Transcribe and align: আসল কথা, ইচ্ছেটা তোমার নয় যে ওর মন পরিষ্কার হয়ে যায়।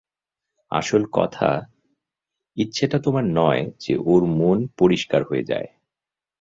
আসল 0.71 1.03
কথা, 1.11 1.49
ইচ্ছেটা 2.57 2.97
তোমার 2.99 3.25
নয় 3.31 3.63
যে 3.79 3.93
ওর 4.05 4.21
মন 4.37 4.57
পরিষ্কার 4.77 5.21
হয়ে 5.23 5.43
যায়। 5.43 5.69